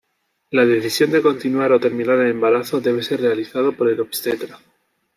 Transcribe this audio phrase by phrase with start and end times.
[0.49, 4.57] La decisión de continuar o terminar el embarazo debe ser realizado por el obstetra.